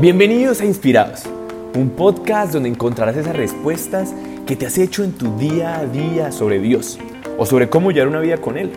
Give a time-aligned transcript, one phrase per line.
[0.00, 1.24] Bienvenidos a Inspirados,
[1.74, 4.14] un podcast donde encontrarás esas respuestas
[4.46, 6.98] que te has hecho en tu día a día sobre Dios
[7.36, 8.70] o sobre cómo llevar una vida con Él.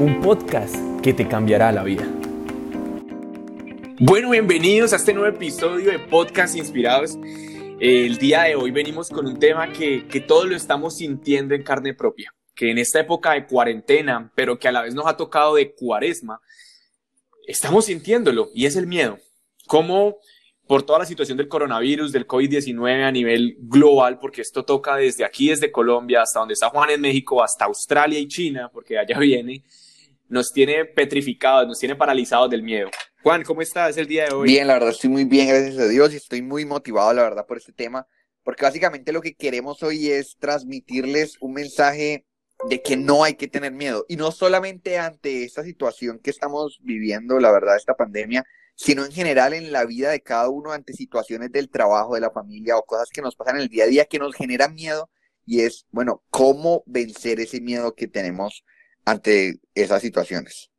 [0.00, 2.04] Un podcast que te cambiará la vida.
[4.00, 7.16] Bueno, bienvenidos a este nuevo episodio de Podcast Inspirados.
[7.78, 11.62] El día de hoy venimos con un tema que, que todos lo estamos sintiendo en
[11.62, 15.16] carne propia, que en esta época de cuarentena, pero que a la vez nos ha
[15.16, 16.40] tocado de cuaresma,
[17.46, 19.18] estamos sintiéndolo y es el miedo.
[19.68, 20.16] Cómo
[20.66, 25.24] por toda la situación del coronavirus, del COVID-19 a nivel global, porque esto toca desde
[25.24, 29.18] aquí, desde Colombia, hasta donde está Juan en México, hasta Australia y China, porque allá
[29.20, 29.62] viene,
[30.28, 32.88] nos tiene petrificados, nos tiene paralizados del miedo.
[33.22, 34.48] Juan, ¿cómo estás el día de hoy?
[34.48, 37.46] Bien, la verdad estoy muy bien, gracias a Dios, y estoy muy motivado, la verdad,
[37.46, 38.06] por este tema,
[38.42, 42.26] porque básicamente lo que queremos hoy es transmitirles un mensaje
[42.68, 46.80] de que no hay que tener miedo, y no solamente ante esta situación que estamos
[46.82, 50.92] viviendo, la verdad, esta pandemia, sino en general en la vida de cada uno ante
[50.92, 53.88] situaciones del trabajo, de la familia o cosas que nos pasan en el día a
[53.88, 55.10] día que nos generan miedo
[55.46, 58.64] y es, bueno, cómo vencer ese miedo que tenemos
[59.04, 60.70] ante esas situaciones.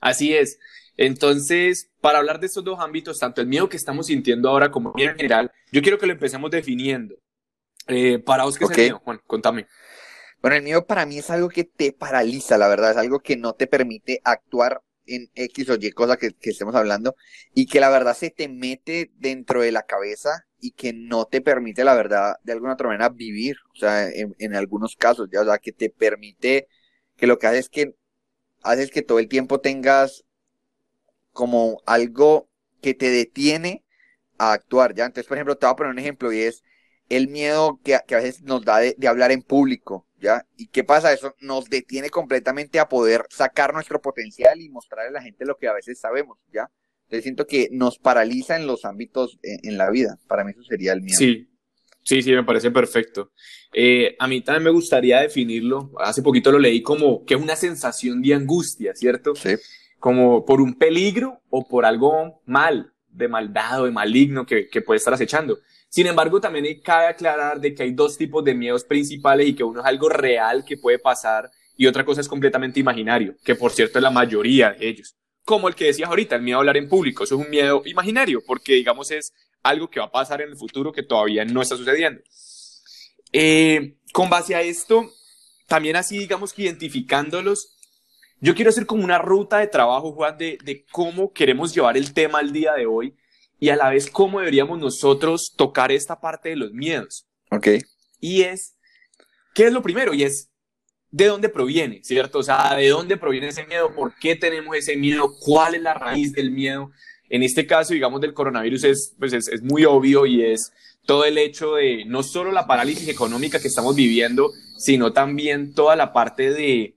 [0.00, 0.58] Así es.
[0.96, 4.90] Entonces, para hablar de estos dos ámbitos, tanto el miedo que estamos sintiendo ahora como
[4.90, 7.16] el miedo en general, yo quiero que lo empecemos definiendo.
[7.86, 9.20] Eh, para vos, ¿qué es el miedo, Juan?
[9.26, 9.66] Contame.
[10.40, 13.36] Bueno, el miedo para mí es algo que te paraliza, la verdad, es algo que
[13.36, 17.16] no te permite actuar en X o Y cosa que, estemos hablando
[17.54, 21.40] y que la verdad se te mete dentro de la cabeza y que no te
[21.40, 25.44] permite la verdad de alguna otra manera vivir, o sea, en, algunos casos, ya, o
[25.44, 26.68] sea, que te permite
[27.16, 27.94] que lo que hace es que
[28.62, 30.24] haces que todo el tiempo tengas
[31.32, 32.48] como algo
[32.80, 33.84] que te detiene
[34.38, 35.06] a actuar, ¿ya?
[35.06, 36.62] Entonces, por ejemplo, te voy a poner un ejemplo y es
[37.08, 40.46] el miedo que, que a veces nos da de hablar en público, ¿ya?
[40.56, 41.12] ¿Y qué pasa?
[41.12, 45.56] Eso nos detiene completamente a poder sacar nuestro potencial y mostrarle a la gente lo
[45.56, 46.70] que a veces sabemos, ¿ya?
[47.04, 50.18] Entonces siento que nos paraliza en los ámbitos en, la vida.
[50.26, 51.16] Para mí eso sería el miedo.
[51.16, 51.48] Sí,
[52.02, 53.30] sí, sí, me parece perfecto.
[53.72, 57.54] Eh, a mí también me gustaría definirlo, hace poquito lo leí como que es una
[57.54, 59.36] sensación de angustia, ¿cierto?
[59.36, 59.50] Sí.
[60.00, 64.82] Como por un peligro o por algo mal, de maldad o de maligno que, que
[64.82, 65.58] puede estar acechando.
[65.88, 69.64] Sin embargo, también cabe aclarar de que hay dos tipos de miedos principales y que
[69.64, 73.70] uno es algo real que puede pasar y otra cosa es completamente imaginario, que por
[73.70, 75.14] cierto es la mayoría de ellos.
[75.44, 77.82] Como el que decías ahorita, el miedo a hablar en público, eso es un miedo
[77.84, 79.32] imaginario, porque digamos es
[79.62, 82.20] algo que va a pasar en el futuro que todavía no está sucediendo.
[83.32, 85.12] Eh, con base a esto,
[85.68, 87.74] también así digamos que identificándolos,
[88.40, 92.12] yo quiero hacer como una ruta de trabajo, Juan, de, de cómo queremos llevar el
[92.12, 93.14] tema al día de hoy
[93.58, 97.26] y a la vez cómo deberíamos nosotros tocar esta parte de los miedos.
[97.50, 97.68] Ok.
[98.20, 98.76] Y es,
[99.54, 100.14] ¿qué es lo primero?
[100.14, 100.50] Y es,
[101.10, 102.02] ¿de dónde proviene?
[102.02, 102.38] ¿Cierto?
[102.38, 103.94] O sea, ¿de dónde proviene ese miedo?
[103.94, 105.32] ¿Por qué tenemos ese miedo?
[105.40, 106.90] ¿Cuál es la raíz del miedo?
[107.28, 110.72] En este caso, digamos, del coronavirus es, pues es, es muy obvio y es
[111.06, 115.96] todo el hecho de no solo la parálisis económica que estamos viviendo, sino también toda
[115.96, 116.96] la parte de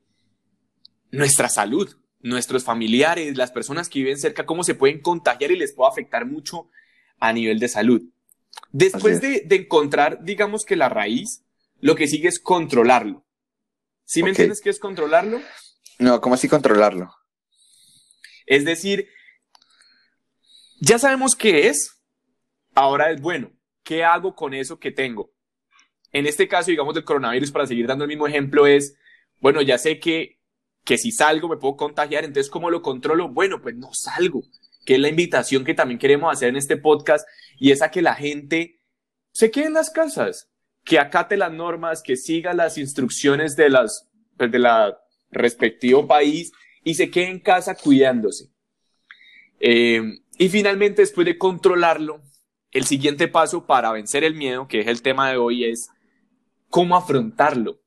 [1.11, 5.73] nuestra salud, nuestros familiares, las personas que viven cerca, cómo se pueden contagiar y les
[5.73, 6.69] puede afectar mucho
[7.19, 8.01] a nivel de salud.
[8.71, 11.43] Después de, encontrar, digamos que la raíz,
[11.79, 13.25] lo que sigue es controlarlo.
[14.05, 15.41] ¿Sí me entiendes qué es controlarlo?
[15.99, 17.13] No, ¿cómo así controlarlo?
[18.45, 19.07] Es decir,
[20.81, 22.01] ya sabemos qué es,
[22.73, 23.51] ahora es bueno.
[23.83, 25.31] ¿Qué hago con eso que tengo?
[26.11, 28.95] En este caso, digamos, del coronavirus, para seguir dando el mismo ejemplo, es,
[29.39, 30.38] bueno, ya sé que
[30.89, 33.29] que si salgo me puedo contagiar, entonces ¿cómo lo controlo?
[33.29, 34.41] Bueno, pues no salgo,
[34.83, 37.27] que es la invitación que también queremos hacer en este podcast
[37.59, 38.81] y es a que la gente
[39.31, 40.49] se quede en las casas,
[40.83, 44.97] que acate las normas, que siga las instrucciones de las pues, de la
[45.29, 46.51] respectivo país
[46.83, 48.49] y se quede en casa cuidándose.
[49.59, 50.01] Eh,
[50.39, 52.23] y finalmente, después de controlarlo,
[52.71, 55.91] el siguiente paso para vencer el miedo, que es el tema de hoy, es
[56.67, 57.78] cómo afrontarlo.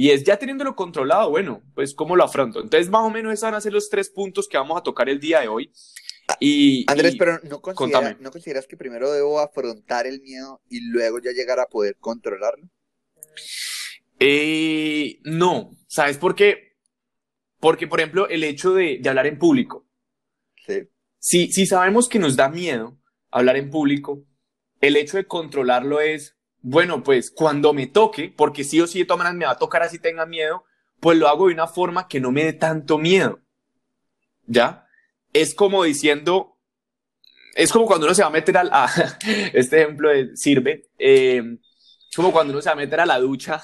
[0.00, 2.60] Y es ya teniéndolo controlado, bueno, pues cómo lo afronto.
[2.60, 5.08] Entonces, más o menos esos van a ser los tres puntos que vamos a tocar
[5.08, 5.72] el día de hoy.
[6.38, 7.60] Y, Andrés, pero ¿no,
[8.20, 12.70] ¿no consideras que primero debo afrontar el miedo y luego ya llegar a poder controlarlo?
[14.20, 16.76] Eh, no, ¿sabes por qué?
[17.58, 19.84] Porque, por ejemplo, el hecho de, de hablar en público.
[20.64, 20.88] Sí.
[21.18, 22.96] Si, si sabemos que nos da miedo
[23.32, 24.24] hablar en público,
[24.80, 29.04] el hecho de controlarlo es, bueno, pues cuando me toque, porque sí o sí de
[29.04, 30.64] todas maneras me va a tocar así tenga miedo,
[31.00, 33.40] pues lo hago de una forma que no me dé tanto miedo.
[34.46, 34.86] ¿Ya?
[35.32, 36.56] Es como diciendo,
[37.54, 38.88] es como cuando uno se va a meter al, a,
[39.52, 41.42] este ejemplo sirve, eh,
[42.10, 43.62] es como cuando uno se va a meter a la ducha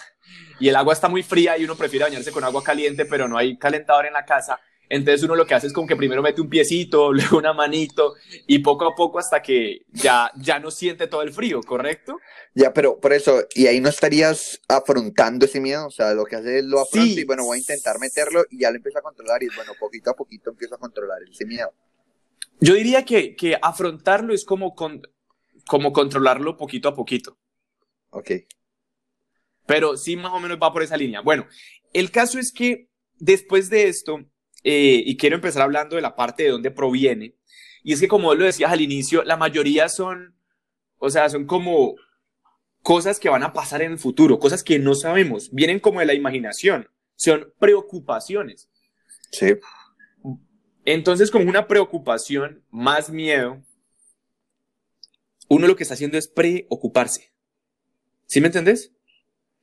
[0.61, 3.37] y el agua está muy fría y uno prefiere bañarse con agua caliente, pero no
[3.37, 4.61] hay calentador en la casa.
[4.89, 8.15] Entonces uno lo que hace es como que primero mete un piecito, luego una manito
[8.47, 12.19] y poco a poco hasta que ya, ya no siente todo el frío, ¿correcto?
[12.55, 16.37] Ya, pero por eso, y ahí no estarías afrontando ese miedo, o sea, lo que
[16.37, 17.21] hace es lo afronto Sí.
[17.21, 20.11] y bueno, voy a intentar meterlo y ya lo empiezo a controlar y bueno, poquito
[20.11, 21.73] a poquito empiezo a controlar ese miedo.
[22.61, 25.03] Yo diría que, que afrontarlo es como, con,
[25.67, 27.37] como controlarlo poquito a poquito.
[28.11, 28.31] Ok.
[29.67, 31.21] pero sí más o menos va por esa línea.
[31.21, 31.47] Bueno,
[31.93, 32.89] el caso es que
[33.19, 34.25] después de esto,
[34.65, 37.37] eh, y quiero empezar hablando de la parte de dónde proviene,
[37.85, 40.35] y es que como lo decías al inicio, la mayoría son,
[40.99, 41.95] o sea, son como
[42.83, 46.07] cosas que van a pasar en el futuro, cosas que no sabemos, vienen como de
[46.07, 48.69] la imaginación, son preocupaciones.
[49.31, 49.55] Sí.
[50.85, 53.63] Entonces, como una preocupación más miedo,
[55.49, 57.33] uno lo que está haciendo es preocuparse.
[58.27, 58.93] ¿Sí me entendés?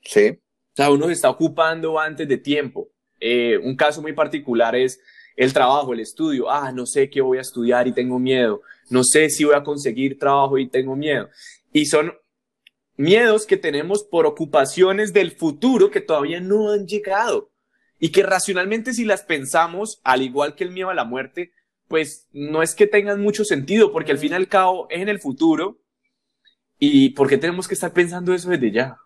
[0.04, 0.40] Sí.
[0.74, 2.90] O sea, uno se está ocupando antes de tiempo.
[3.22, 5.00] Eh, un caso muy particular es
[5.38, 6.50] el trabajo, el estudio.
[6.50, 8.62] Ah, no sé qué voy a estudiar y tengo miedo.
[8.90, 11.30] No sé si voy a conseguir trabajo y tengo miedo.
[11.72, 12.14] Y son
[12.98, 17.52] miedos que tenemos por ocupaciones del futuro que todavía no han llegado.
[18.00, 21.52] Y que racionalmente si las pensamos, al igual que el miedo a la muerte,
[21.88, 25.10] pues no es que tengan mucho sentido, porque al fin y al cabo es en
[25.10, 25.80] el futuro.
[26.80, 28.98] ¿Y por qué tenemos que estar pensando eso desde ya?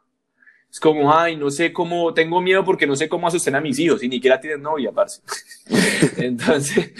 [0.76, 3.80] Es como, ay, no sé cómo, tengo miedo porque no sé cómo asustar a mis
[3.80, 5.22] hijos y ni siquiera tienen novia, parce.
[6.18, 6.92] entonces,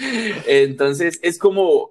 [0.46, 1.90] entonces, es como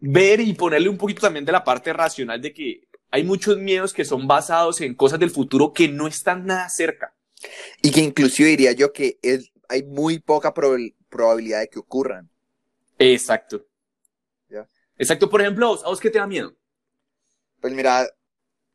[0.00, 2.80] ver y ponerle un poquito también de la parte racional de que
[3.12, 7.14] hay muchos miedos que son basados en cosas del futuro que no están nada cerca.
[7.80, 12.28] Y que inclusive diría yo que es, hay muy poca prob- probabilidad de que ocurran.
[12.98, 13.64] Exacto.
[14.48, 14.68] Ya.
[14.98, 15.30] Exacto.
[15.30, 16.56] Por ejemplo, ¿a vos, a vos qué te da miedo?
[17.60, 18.06] Pues mira,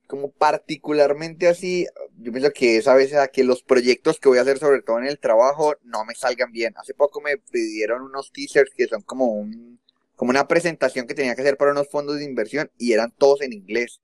[0.07, 1.88] como particularmente así,
[2.19, 4.81] yo pienso que es a veces a que los proyectos que voy a hacer, sobre
[4.81, 6.74] todo en el trabajo, no me salgan bien.
[6.78, 9.80] Hace poco me pidieron unos teasers que son como un,
[10.16, 13.42] como una presentación que tenía que hacer para unos fondos de inversión y eran todos
[13.42, 14.02] en inglés.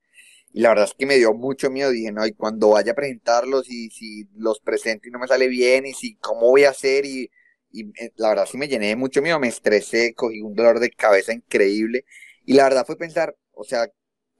[0.52, 1.90] Y la verdad es que me dio mucho miedo.
[1.90, 5.48] Dije, no, y cuando vaya a presentarlos y si los presento y no me sale
[5.48, 7.30] bien y si cómo voy a hacer y,
[7.72, 10.80] y eh, la verdad sí me llené de mucho miedo, me estresé, cogí un dolor
[10.80, 12.04] de cabeza increíble.
[12.44, 13.88] Y la verdad fue pensar, o sea,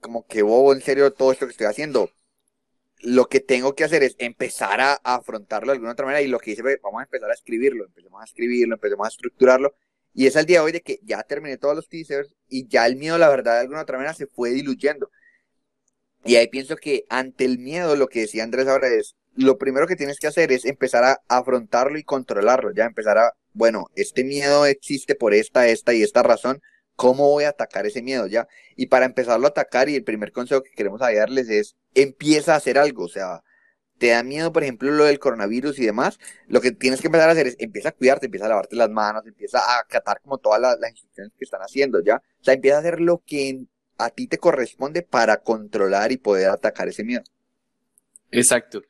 [0.03, 2.11] como que bobo en serio todo esto que estoy haciendo.
[2.99, 6.27] Lo que tengo que hacer es empezar a, a afrontarlo de alguna otra manera y
[6.27, 9.75] lo que hice fue, vamos a empezar a escribirlo, empecemos a escribirlo, empecemos a estructurarlo.
[10.13, 12.85] Y es al día de hoy de que ya terminé todos los teasers y ya
[12.85, 15.09] el miedo, la verdad, de alguna otra manera se fue diluyendo.
[16.23, 19.87] Y ahí pienso que ante el miedo, lo que decía Andrés ahora es, lo primero
[19.87, 24.23] que tienes que hacer es empezar a afrontarlo y controlarlo, ya empezar a, bueno, este
[24.23, 26.61] miedo existe por esta, esta y esta razón,
[26.95, 28.47] ¿cómo voy a atacar ese miedo ya?
[28.75, 32.57] Y para empezarlo a atacar, y el primer consejo que queremos darles es, empieza a
[32.57, 33.43] hacer algo, o sea,
[33.97, 37.29] te da miedo, por ejemplo, lo del coronavirus y demás, lo que tienes que empezar
[37.29, 40.39] a hacer es, empieza a cuidarte, empieza a lavarte las manos, empieza a acatar como
[40.39, 42.15] todas las, las instrucciones que están haciendo, ¿ya?
[42.15, 43.65] O sea, empieza a hacer lo que
[43.97, 47.23] a ti te corresponde para controlar y poder atacar ese miedo.
[48.31, 48.81] Exacto.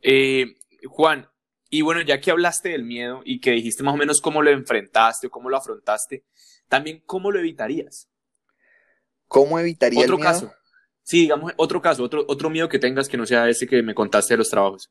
[0.00, 0.46] Eh,
[0.88, 1.28] Juan,
[1.72, 4.50] y bueno, ya que hablaste del miedo y que dijiste más o menos cómo lo
[4.52, 6.24] enfrentaste o cómo lo afrontaste,
[6.68, 8.08] también cómo lo evitarías.
[9.28, 10.30] ¿Cómo evitaría Otro el miedo?
[10.32, 10.52] caso.
[11.02, 13.94] Sí, digamos, otro caso, otro, otro miedo que tengas que no sea ese que me
[13.94, 14.90] contaste de los trabajos.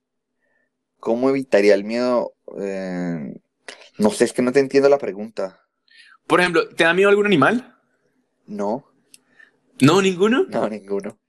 [1.00, 2.34] ¿Cómo evitaría el miedo?
[2.60, 3.34] Eh,
[3.98, 5.62] no sé, es que no te entiendo la pregunta.
[6.28, 7.76] Por ejemplo, ¿te da miedo algún animal?
[8.46, 8.86] No,
[9.82, 10.46] No, ninguno.
[10.48, 11.20] no, ninguno.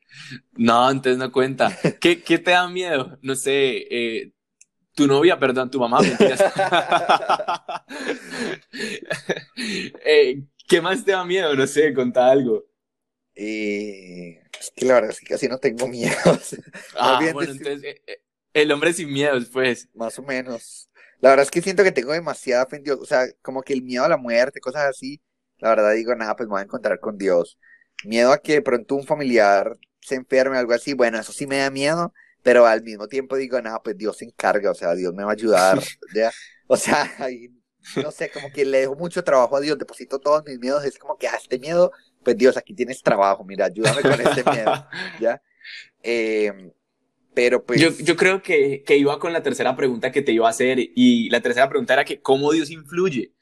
[0.53, 1.77] No, entonces no cuenta.
[2.01, 3.19] ¿Qué, qué te da miedo?
[3.23, 4.33] No sé, eh,
[4.95, 6.43] tu novia, perdón, tu mamá, mentiras.
[10.05, 11.55] Eh, ¿Qué más te da miedo?
[11.55, 12.65] No sé, contá algo.
[13.35, 16.57] Eh, es que la verdad es que casi no tengo miedos.
[16.99, 18.23] Ah, bien, bueno, entonces, eh, eh,
[18.55, 19.89] el hombre sin miedos, pues.
[19.95, 20.91] Más o menos.
[21.21, 22.99] La verdad es que siento que tengo demasiada fe en Dios.
[23.01, 25.23] O sea, como que el miedo a la muerte, cosas así.
[25.59, 27.59] La verdad digo, nada, pues me voy a encontrar con Dios.
[28.05, 30.95] Miedo a que de pronto un familiar se enferme o algo así.
[30.95, 32.13] Bueno, eso sí me da miedo.
[32.43, 34.71] Pero al mismo tiempo digo, nada, pues Dios se encarga.
[34.71, 35.79] O sea, Dios me va a ayudar.
[36.15, 36.33] ¿ya?
[36.67, 37.51] O sea, ahí,
[38.03, 39.79] no sé, como que le dejo mucho trabajo a Dios.
[39.79, 40.85] Deposito todos mis miedos.
[40.85, 41.93] Es como que, ah, este miedo,
[42.25, 43.45] pues Dios, aquí tienes trabajo.
[43.45, 44.87] Mira, ayúdame con este miedo.
[45.21, 45.41] ¿Ya?
[46.03, 46.73] Eh,
[47.35, 47.81] pero pues.
[47.81, 50.79] Yo, yo creo que, que iba con la tercera pregunta que te iba a hacer
[50.81, 53.35] y la tercera pregunta era que cómo Dios influye.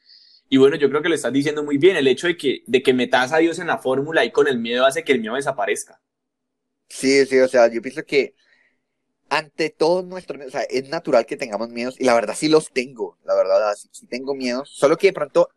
[0.47, 1.95] Y bueno, yo creo que lo estás diciendo muy bien.
[1.95, 4.59] El hecho de que, de que metas a Dios en la fórmula y con el
[4.59, 6.01] miedo hace que el miedo desaparezca.
[6.89, 8.35] Sí, sí, o sea, yo pienso que
[9.31, 12.69] ante todo nuestro, o sea, es natural que tengamos miedos y la verdad sí los
[12.73, 15.47] tengo, la verdad, sí, tengo miedos, solo que de pronto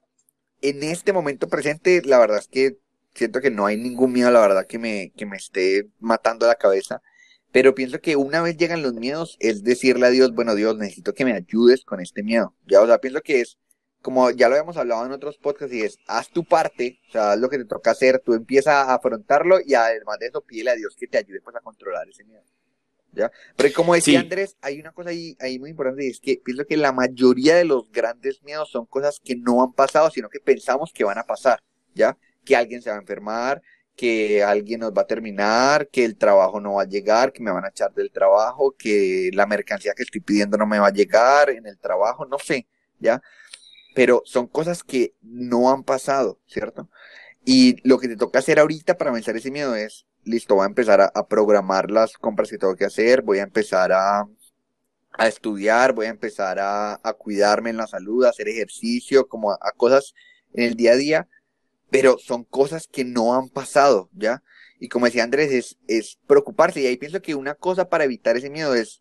[0.62, 2.78] en este momento presente, la verdad es que
[3.14, 6.54] siento que no hay ningún miedo, la verdad, que me, que me esté matando la
[6.54, 7.02] cabeza,
[7.50, 11.12] pero pienso que una vez llegan los miedos es decirle a Dios, bueno, Dios, necesito
[11.12, 13.58] que me ayudes con este miedo, ya, o sea, pienso que es
[14.02, 17.32] como ya lo habíamos hablado en otros podcasts, y es, haz tu parte, o sea,
[17.32, 20.70] haz lo que te toca hacer, tú empiezas a afrontarlo y además de eso, pídele
[20.70, 22.44] a Dios que te ayude pues a controlar ese miedo.
[23.14, 23.30] ¿Ya?
[23.56, 26.64] Pero como decía Andrés, hay una cosa ahí, ahí muy importante y es que pienso
[26.64, 30.40] que la mayoría de los grandes miedos son cosas que no han pasado, sino que
[30.40, 31.62] pensamos que van a pasar,
[31.94, 32.18] ¿ya?
[32.44, 33.62] Que alguien se va a enfermar,
[33.96, 37.52] que alguien nos va a terminar, que el trabajo no va a llegar, que me
[37.52, 40.92] van a echar del trabajo, que la mercancía que estoy pidiendo no me va a
[40.92, 42.66] llegar en el trabajo, no sé,
[42.98, 43.22] ¿ya?
[43.94, 46.90] Pero son cosas que no han pasado, ¿cierto?
[47.44, 50.68] Y lo que te toca hacer ahorita para vencer ese miedo es, listo, voy a
[50.68, 54.26] empezar a, programar las compras que tengo que hacer, voy a empezar a,
[55.12, 59.52] a estudiar, voy a empezar a, a, cuidarme en la salud, a hacer ejercicio, como
[59.52, 60.14] a cosas
[60.52, 61.28] en el día a día
[61.94, 64.42] pero son cosas que no han pasado, ¿ya?
[64.80, 66.80] Y como decía Andrés, es, es preocuparse.
[66.80, 69.00] Y ahí pienso que una cosa para evitar ese miedo es,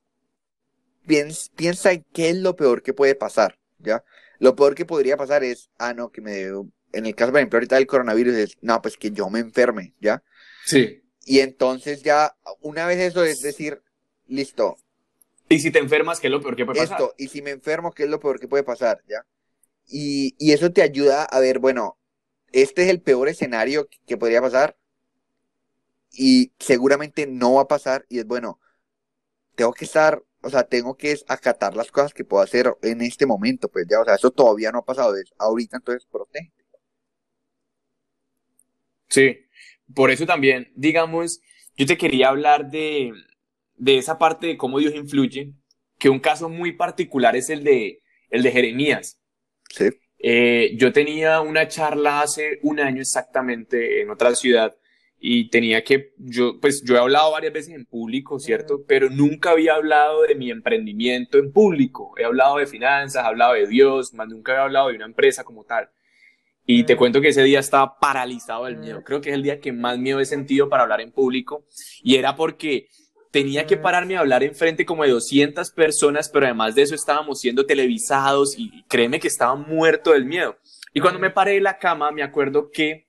[1.08, 4.04] piensa, en qué es lo peor que puede pasar, ¿ya?
[4.38, 7.58] Lo peor que podría pasar es, ah, no, que me, en el caso, por ejemplo,
[7.58, 10.22] ahorita del coronavirus es, no, pues que yo me enferme, ¿ya?
[10.64, 11.03] Sí.
[11.26, 13.82] Y entonces ya, una vez eso es decir,
[14.28, 14.78] listo.
[15.50, 17.00] Y si te enfermas, ¿qué es lo peor que puede pasar?
[17.00, 19.26] Esto, y si me enfermo, ¿qué es lo peor que puede pasar, ¿ya?
[19.88, 21.98] Y, y eso te ayuda a ver, bueno,
[22.52, 24.78] este es el peor escenario que podría pasar
[26.12, 28.60] y seguramente no va a pasar y es bueno,
[29.56, 33.26] tengo que estar, o sea, tengo que acatar las cosas que puedo hacer en este
[33.26, 36.54] momento, pues ya, o sea, eso todavía no ha pasado, es ahorita entonces protege.
[39.10, 39.38] Sí,
[39.94, 41.42] por eso también, digamos,
[41.76, 43.12] yo te quería hablar de,
[43.76, 45.54] de esa parte de cómo Dios influye,
[45.98, 49.20] que un caso muy particular es el de, el de Jeremías.
[49.70, 49.90] Sí.
[50.20, 54.76] Eh, yo tenía una charla hace un año exactamente en otra ciudad
[55.20, 58.84] y tenía que, yo, pues yo he hablado varias veces en público, ¿cierto?
[58.86, 62.14] Pero nunca había hablado de mi emprendimiento en público.
[62.18, 65.44] He hablado de finanzas, he hablado de Dios, más nunca había hablado de una empresa
[65.44, 65.90] como tal.
[66.66, 69.04] Y te cuento que ese día estaba paralizado del miedo.
[69.04, 71.66] Creo que es el día que más miedo he sentido para hablar en público.
[72.02, 72.88] Y era porque
[73.32, 77.42] tenía que pararme a hablar enfrente como de 200 personas, pero además de eso estábamos
[77.42, 80.56] siendo televisados y créeme que estaba muerto del miedo.
[80.94, 83.08] Y cuando me paré de la cama, me acuerdo que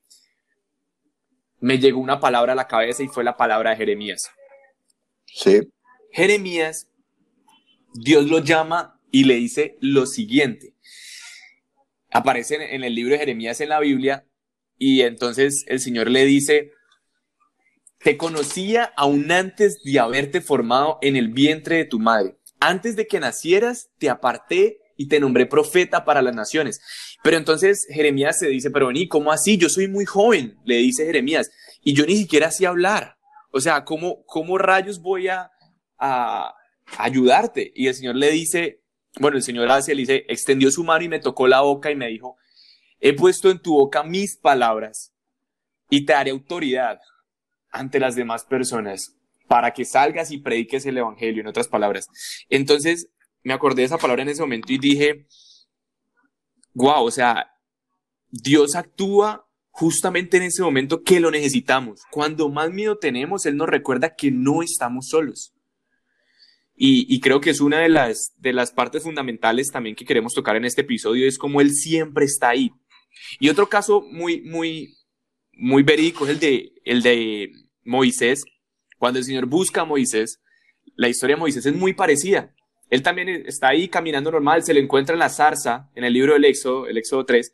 [1.61, 4.31] me llegó una palabra a la cabeza y fue la palabra de Jeremías.
[5.27, 5.61] Sí.
[6.11, 6.91] Jeremías,
[7.93, 10.74] Dios lo llama y le dice lo siguiente.
[12.15, 14.25] Aparece en el libro de Jeremías en la Biblia
[14.79, 16.71] y entonces el Señor le dice,
[17.99, 22.39] te conocía aún antes de haberte formado en el vientre de tu madre.
[22.61, 26.81] Antes de que nacieras, te aparté y te nombré profeta para las naciones.
[27.25, 29.57] Pero entonces Jeremías se dice, pero vení, ¿cómo así?
[29.57, 31.51] Yo soy muy joven, le dice Jeremías,
[31.83, 33.17] y yo ni siquiera sé hablar.
[33.51, 35.51] O sea, ¿cómo, cómo rayos voy a,
[35.99, 36.55] a,
[36.99, 37.73] ayudarte?
[37.75, 38.84] Y el Señor le dice,
[39.21, 41.97] bueno, el Señor hace, le dice, extendió su mano y me tocó la boca y
[41.97, 42.37] me dijo,
[43.01, 45.13] he puesto en tu boca mis palabras
[45.91, 46.99] y te daré autoridad
[47.71, 49.17] ante las demás personas
[49.47, 52.07] para que salgas y prediques el Evangelio, en otras palabras.
[52.49, 53.11] Entonces,
[53.43, 55.27] me acordé de esa palabra en ese momento y dije,
[56.73, 57.51] wow, o sea,
[58.31, 62.03] Dios actúa justamente en ese momento que lo necesitamos.
[62.11, 65.54] Cuando más miedo tenemos, Él nos recuerda que no estamos solos.
[66.77, 70.57] Y, creo que es una de las, de las partes fundamentales también que queremos tocar
[70.57, 72.73] en este episodio, es como Él siempre está ahí.
[73.39, 74.97] Y otro caso muy, muy,
[75.53, 77.53] muy verídico es el de, el de
[77.85, 78.45] Moisés,
[78.99, 80.41] cuando el Señor busca a Moisés,
[80.97, 82.55] la historia de Moisés es muy parecida.
[82.91, 86.35] Él también está ahí caminando normal, se le encuentra en la zarza, en el libro
[86.35, 87.53] del Éxodo, el Éxodo 3,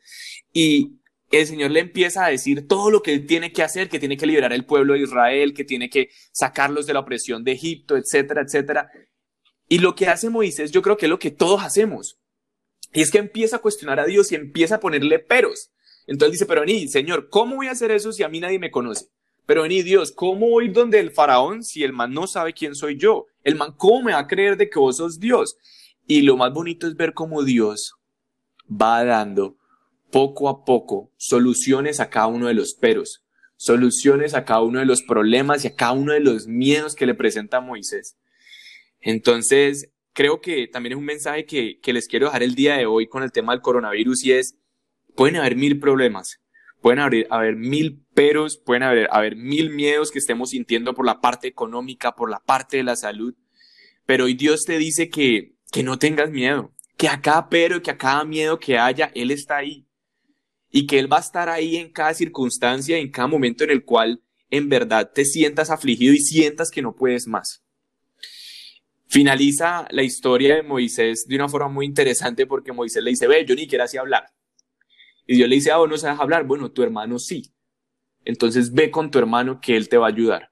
[0.53, 0.97] y
[1.31, 4.17] el Señor le empieza a decir todo lo que él tiene que hacer, que tiene
[4.17, 7.95] que liberar el pueblo de Israel, que tiene que sacarlos de la opresión de Egipto,
[7.95, 8.91] etcétera, etcétera.
[9.71, 12.19] Y lo que hace Moisés, yo creo que es lo que todos hacemos.
[12.91, 15.71] Y es que empieza a cuestionar a Dios y empieza a ponerle peros.
[16.07, 18.69] Entonces dice, pero ni, Señor, ¿cómo voy a hacer eso si a mí nadie me
[18.69, 19.07] conoce?
[19.45, 22.97] Pero vení, Dios, ¿cómo voy donde el faraón si el man no sabe quién soy
[22.97, 23.27] yo?
[23.45, 25.55] El man, ¿cómo me va a creer de que vos sos Dios?
[26.05, 27.93] Y lo más bonito es ver cómo Dios
[28.69, 29.55] va dando
[30.11, 33.23] poco a poco soluciones a cada uno de los peros,
[33.55, 37.05] soluciones a cada uno de los problemas y a cada uno de los miedos que
[37.05, 38.17] le presenta Moisés.
[39.01, 42.85] Entonces, creo que también es un mensaje que, que les quiero dejar el día de
[42.85, 44.55] hoy con el tema del coronavirus y es,
[45.15, 46.39] pueden haber mil problemas,
[46.81, 51.19] pueden haber, haber mil peros, pueden haber, haber mil miedos que estemos sintiendo por la
[51.19, 53.35] parte económica, por la parte de la salud,
[54.05, 57.91] pero hoy Dios te dice que, que no tengas miedo, que a cada pero, que
[57.91, 59.87] a cada miedo que haya, Él está ahí
[60.69, 63.83] y que Él va a estar ahí en cada circunstancia, en cada momento en el
[63.83, 67.63] cual en verdad te sientas afligido y sientas que no puedes más.
[69.11, 73.45] Finaliza la historia de Moisés de una forma muy interesante porque Moisés le dice, ve,
[73.45, 74.31] yo ni quiero así hablar.
[75.27, 76.45] Y Dios le dice, ah, vos no sabes hablar.
[76.45, 77.53] Bueno, tu hermano sí.
[78.23, 80.51] Entonces ve con tu hermano que él te va a ayudar.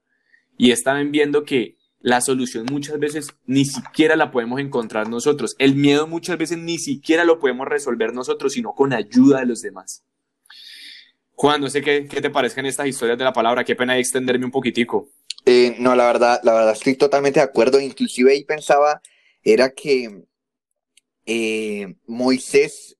[0.58, 5.56] Y estaban viendo que la solución muchas veces ni siquiera la podemos encontrar nosotros.
[5.58, 9.62] El miedo muchas veces ni siquiera lo podemos resolver nosotros, sino con ayuda de los
[9.62, 10.04] demás.
[11.32, 13.63] Juan, no sé qué, qué te parezcan estas historias de la palabra.
[13.63, 15.08] Qué pena extenderme un poquitico.
[15.51, 17.79] Eh, no, la verdad, la verdad estoy totalmente de acuerdo.
[17.79, 19.01] Inclusive ahí pensaba,
[19.41, 20.25] era que
[21.25, 22.98] eh, Moisés,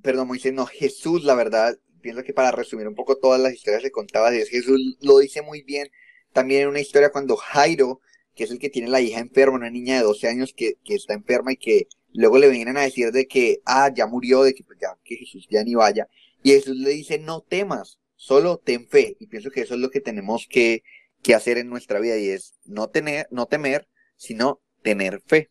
[0.00, 3.82] perdón, Moisés, no, Jesús, la verdad, pienso que para resumir un poco todas las historias
[3.82, 5.90] que contaba, Jesús lo dice muy bien.
[6.32, 8.00] También en una historia cuando Jairo,
[8.36, 10.94] que es el que tiene la hija enferma, una niña de 12 años que, que
[10.94, 14.54] está enferma y que luego le vienen a decir de que, ah, ya murió, de
[14.54, 16.06] que pues ya, que Jesús ya ni vaya.
[16.44, 19.16] Y Jesús le dice, no temas, solo ten fe.
[19.18, 20.84] Y pienso que eso es lo que tenemos que,
[21.22, 25.50] que hacer en nuestra vida y es no tener, no temer, sino tener fe.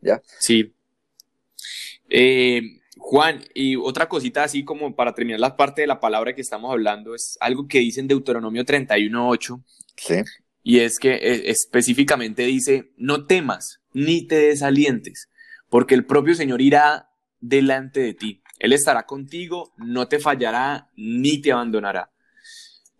[0.00, 0.20] ¿Ya?
[0.38, 0.74] Sí.
[2.08, 6.40] Eh, Juan, y otra cosita así como para terminar la parte de la palabra que
[6.40, 9.62] estamos hablando, es algo que dice en Deuteronomio 31.8.
[9.96, 10.14] Sí.
[10.62, 15.28] Y es que eh, específicamente dice, no temas ni te desalientes,
[15.68, 18.42] porque el propio Señor irá delante de ti.
[18.58, 22.10] Él estará contigo, no te fallará ni te abandonará.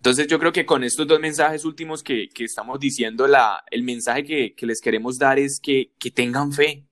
[0.05, 4.23] Entonces yo creo que con estos dos mensajes últimos que, estamos diciendo, la, el mensaje
[4.23, 6.85] que, les queremos dar es que, que tengan fe,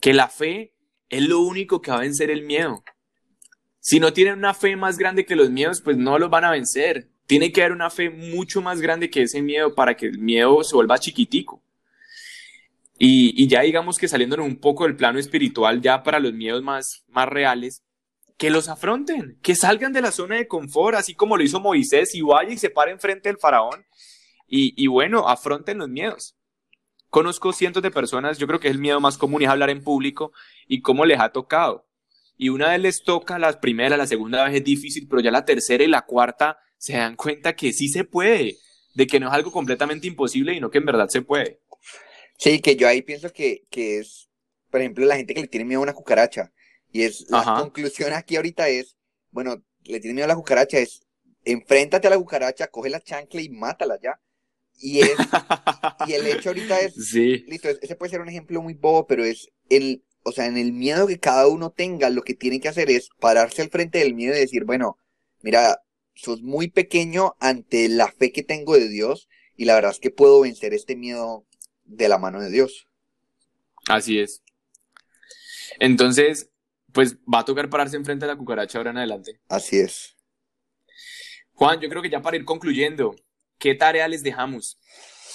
[0.00, 0.74] que la fe
[1.08, 2.82] es lo único que va a vencer el miedo.
[3.78, 6.50] Si no tienen una fe más grande que los miedos, pues no los van a
[6.50, 7.08] vencer.
[7.26, 10.64] Tiene que haber una fe mucho más grande que ese miedo para que el miedo
[10.64, 11.62] se vuelva chiquitico.
[12.98, 16.64] Y, y ya digamos que saliéndonos un poco del plano espiritual, ya para los miedos
[16.64, 17.83] más, más reales,
[18.36, 22.14] que los afronten, que salgan de la zona de confort, así como lo hizo Moisés,
[22.14, 23.86] y vaya y se paren frente al faraón.
[24.46, 26.36] Y, bueno, afronten los miedos.
[27.08, 29.82] Conozco cientos de personas, yo creo que es el miedo más común es hablar en
[29.82, 30.32] público
[30.68, 31.88] y cómo les ha tocado.
[32.36, 35.44] Y una vez les toca, la primera, la segunda vez es difícil, pero ya la
[35.44, 38.56] tercera y la cuarta se dan cuenta que sí se puede,
[38.94, 41.60] de que no es algo completamente imposible y no que en verdad se puede.
[42.38, 44.28] Sí, que yo ahí pienso que, que es,
[44.70, 46.52] por ejemplo, la gente que le tiene miedo a una cucaracha
[46.94, 48.96] y es la conclusión aquí ahorita es,
[49.32, 51.02] bueno, le tiene miedo a la cucaracha, es
[51.44, 54.20] enfréntate a la cucaracha, coge la chancla y mátala ya.
[54.78, 55.10] Y es,
[56.06, 57.44] y el hecho ahorita es, sí.
[57.48, 60.72] listo, ese puede ser un ejemplo muy bobo, pero es el, o sea, en el
[60.72, 64.14] miedo que cada uno tenga, lo que tiene que hacer es pararse al frente del
[64.14, 64.96] miedo y decir, bueno,
[65.42, 65.82] mira,
[66.14, 70.12] sos muy pequeño ante la fe que tengo de Dios y la verdad es que
[70.12, 71.44] puedo vencer este miedo
[71.82, 72.86] de la mano de Dios.
[73.88, 74.44] Así es.
[75.80, 76.50] Entonces,
[76.94, 79.40] pues va a tocar pararse enfrente de la cucaracha ahora en adelante.
[79.48, 80.16] Así es.
[81.52, 83.14] Juan, yo creo que ya para ir concluyendo,
[83.58, 84.78] ¿qué tarea les dejamos?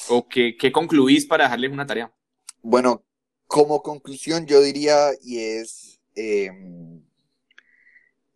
[0.08, 2.14] ¿O qué, concluís para dejarles una tarea?
[2.62, 3.06] Bueno,
[3.46, 7.04] como conclusión yo diría, y es, em,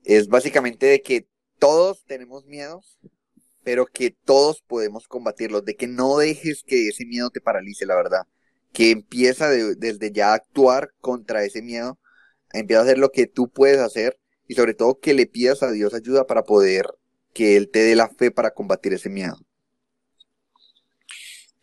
[0.03, 1.27] es básicamente de que
[1.59, 2.99] todos tenemos miedos,
[3.63, 7.95] pero que todos podemos combatirlos, de que no dejes que ese miedo te paralice, la
[7.95, 8.27] verdad,
[8.73, 11.97] que empieza desde ya a actuar contra ese miedo
[12.53, 15.71] empieza a hacer lo que tú puedes hacer y sobre todo que le pidas a
[15.71, 16.85] Dios ayuda para poder
[17.33, 19.35] que Él te dé la fe para combatir ese miedo.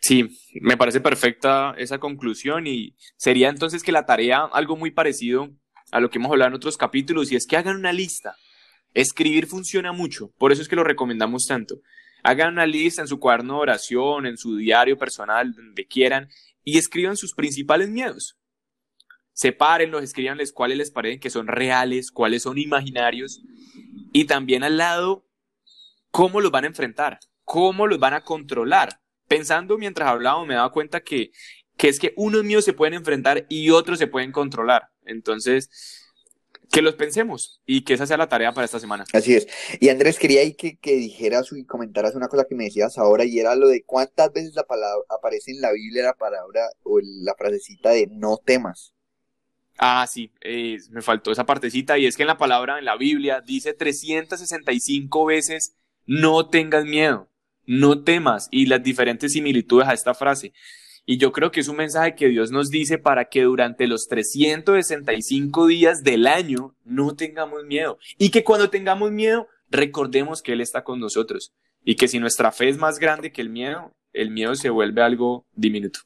[0.03, 0.29] Sí,
[0.61, 5.51] me parece perfecta esa conclusión y sería entonces que la tarea, algo muy parecido
[5.93, 8.35] a lo que hemos hablado en otros capítulos, y es que hagan una lista.
[8.95, 11.81] Escribir funciona mucho, por eso es que lo recomendamos tanto.
[12.23, 16.29] Hagan una lista en su cuaderno de oración, en su diario personal, donde quieran,
[16.65, 18.40] y escriban sus principales miedos
[19.33, 23.43] sepárenlos, escríbanles cuáles les parecen que son reales, cuáles son imaginarios
[24.13, 25.27] y también al lado
[26.11, 29.01] cómo los van a enfrentar, cómo los van a controlar.
[29.29, 31.31] Pensando mientras hablábamos me daba cuenta que,
[31.77, 34.89] que es que unos míos se pueden enfrentar y otros se pueden controlar.
[35.05, 35.71] Entonces,
[36.71, 39.05] que los pensemos y que esa sea la tarea para esta semana.
[39.13, 39.49] Así es.
[39.81, 43.25] Y Andrés, quería ahí que, que dijeras y comentaras una cosa que me decías ahora
[43.25, 47.01] y era lo de cuántas veces la palabra aparece en la Biblia la palabra o
[47.01, 48.95] la frasecita de no temas.
[49.83, 50.31] Ah, sí,
[50.91, 55.25] me faltó esa partecita y es que en la palabra, en la Biblia, dice 365
[55.25, 57.31] veces, no tengas miedo,
[57.65, 60.53] no temas y las diferentes similitudes a esta frase.
[61.07, 64.07] Y yo creo que es un mensaje que Dios nos dice para que durante los
[64.07, 67.99] 365 días del año no tengamos miedo.
[68.19, 71.55] Y que cuando tengamos miedo, recordemos que Él está con nosotros.
[71.87, 75.01] Y que si nuestra fe es más grande que el miedo, el miedo se vuelve
[75.01, 76.01] algo diminuto.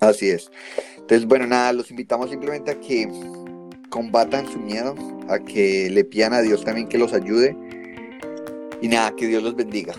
[0.00, 0.50] Así es.
[0.96, 3.08] Entonces, bueno, nada, los invitamos simplemente a que
[3.90, 4.94] combatan su miedo,
[5.28, 7.56] a que le pidan a Dios también que los ayude.
[8.80, 9.94] Y nada, que Dios los bendiga.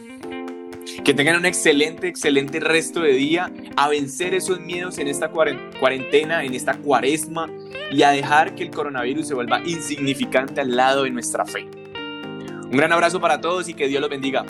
[1.03, 6.43] Que tengan un excelente, excelente resto de día, a vencer esos miedos en esta cuarentena,
[6.43, 7.47] en esta cuaresma
[7.91, 11.67] y a dejar que el coronavirus se vuelva insignificante al lado de nuestra fe.
[12.65, 14.45] Un gran abrazo para todos y que Dios los bendiga.